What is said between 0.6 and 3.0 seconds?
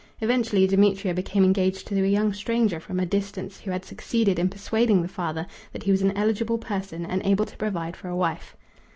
Demetria became engaged to a young stranger from